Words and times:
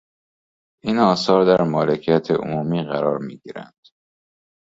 این 0.83 0.97
آثار 0.97 1.45
در 1.45 1.63
مالکیت 1.63 2.31
عمومی 2.31 2.83
قرار 2.83 3.17
میگیرند. 3.17 3.87